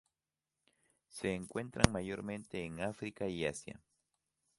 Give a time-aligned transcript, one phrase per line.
[1.09, 3.79] Se encuentran mayormente en África y Asia.